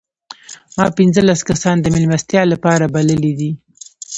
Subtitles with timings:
[0.77, 3.51] ما پنځلس کسان د مېلمستیا لپاره بللي دي.